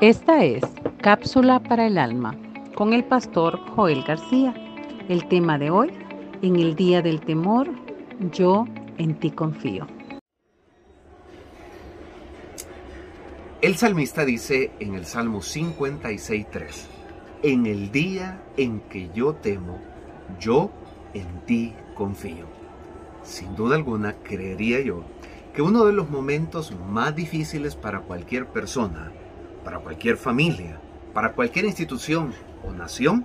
[0.00, 0.64] Esta es
[1.02, 2.34] Cápsula para el Alma
[2.74, 4.54] con el pastor Joel García.
[5.10, 5.90] El tema de hoy,
[6.40, 7.68] en el día del temor,
[8.32, 8.64] yo
[8.96, 9.86] en ti confío.
[13.60, 16.86] El salmista dice en el Salmo 56.3,
[17.42, 19.78] en el día en que yo temo,
[20.38, 20.70] yo
[21.14, 22.46] en ti confío.
[23.22, 25.04] Sin duda alguna, creería yo
[25.54, 29.10] que uno de los momentos más difíciles para cualquier persona
[29.64, 30.80] para cualquier familia,
[31.12, 32.32] para cualquier institución
[32.64, 33.24] o nación,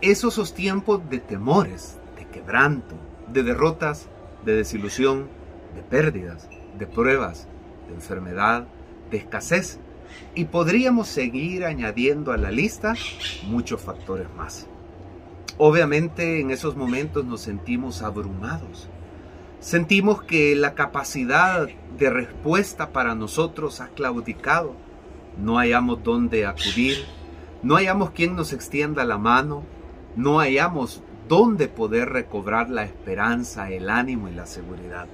[0.00, 2.94] esos esos tiempos de temores, de quebranto,
[3.32, 4.08] de derrotas,
[4.44, 5.28] de desilusión,
[5.74, 6.48] de pérdidas,
[6.78, 7.48] de pruebas,
[7.88, 8.66] de enfermedad,
[9.10, 9.78] de escasez.
[10.34, 12.94] Y podríamos seguir añadiendo a la lista
[13.44, 14.68] muchos factores más.
[15.58, 18.88] Obviamente en esos momentos nos sentimos abrumados.
[19.60, 21.68] Sentimos que la capacidad
[21.98, 24.74] de respuesta para nosotros ha claudicado
[25.36, 27.04] no hallamos dónde acudir,
[27.62, 29.64] no hallamos quien nos extienda la mano,
[30.16, 35.06] no hallamos dónde poder recobrar la esperanza, el ánimo y la seguridad.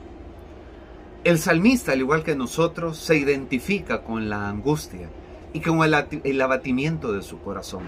[1.25, 5.09] El salmista, al igual que nosotros, se identifica con la angustia
[5.53, 7.83] y con el, abatimiento de su corazón.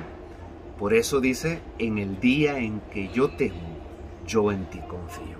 [0.78, 3.78] Por eso dice, en el día en que yo temo,
[4.26, 5.38] yo en ti confío.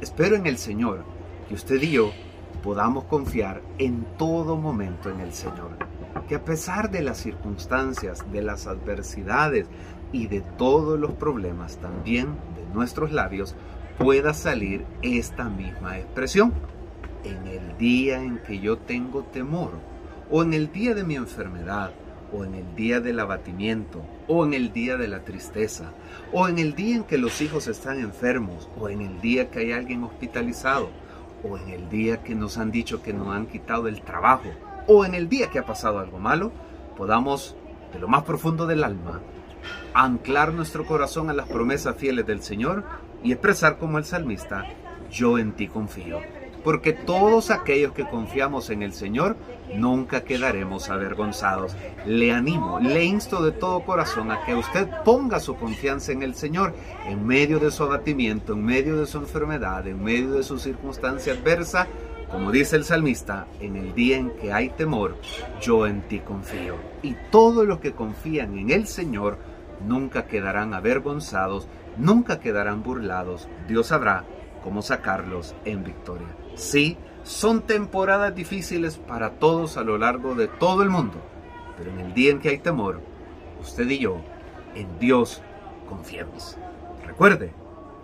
[0.00, 1.04] Espero en el Señor
[1.48, 2.12] que usted y yo
[2.62, 5.70] podamos confiar en todo momento en el Señor
[6.28, 9.66] que a pesar de las circunstancias, de las adversidades
[10.12, 13.56] y de todos los problemas también de nuestros labios,
[13.98, 16.52] pueda salir esta misma expresión.
[17.24, 19.72] En el día en que yo tengo temor,
[20.30, 21.92] o en el día de mi enfermedad,
[22.32, 25.92] o en el día del abatimiento, o en el día de la tristeza,
[26.32, 29.60] o en el día en que los hijos están enfermos, o en el día que
[29.60, 30.90] hay alguien hospitalizado,
[31.44, 34.50] o en el día que nos han dicho que nos han quitado el trabajo,
[34.86, 36.52] o en el día que ha pasado algo malo,
[36.96, 37.56] podamos,
[37.92, 39.20] de lo más profundo del alma,
[39.94, 42.84] anclar nuestro corazón a las promesas fieles del Señor
[43.22, 44.64] y expresar como el salmista,
[45.10, 46.41] yo en ti confío.
[46.64, 49.36] Porque todos aquellos que confiamos en el Señor
[49.74, 51.76] nunca quedaremos avergonzados.
[52.06, 56.34] Le animo, le insto de todo corazón a que usted ponga su confianza en el
[56.34, 56.74] Señor
[57.06, 61.32] en medio de su abatimiento, en medio de su enfermedad, en medio de su circunstancia
[61.32, 61.86] adversa
[62.32, 65.18] como dice el salmista, en el día en que hay temor,
[65.60, 66.76] yo en ti confío.
[67.02, 69.36] Y todos los que confían en el Señor
[69.86, 71.68] nunca quedarán avergonzados,
[71.98, 73.48] nunca quedarán burlados.
[73.68, 74.24] Dios sabrá
[74.62, 76.28] cómo sacarlos en victoria.
[76.54, 81.18] Sí, son temporadas difíciles para todos a lo largo de todo el mundo,
[81.76, 83.00] pero en el día en que hay temor,
[83.60, 84.20] usted y yo,
[84.74, 85.42] en Dios
[85.88, 86.56] confiemos.
[87.06, 87.52] Recuerde,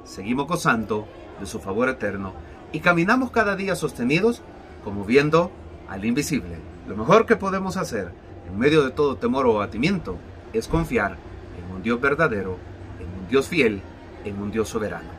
[0.05, 1.07] seguimos gozando
[1.41, 2.33] de su favor eterno
[2.73, 4.43] y caminamos cada día sostenidos
[4.85, 5.51] como viendo
[5.89, 6.59] al invisible.
[6.87, 8.13] Lo mejor que podemos hacer
[8.49, 10.17] en medio de todo temor o abatimiento
[10.53, 11.17] es confiar
[11.59, 12.57] en un Dios verdadero,
[13.01, 13.83] en un Dios fiel,
[14.25, 15.11] en un Dios soberano.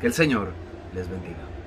[0.00, 0.52] Que el Señor
[0.94, 1.57] les bendiga.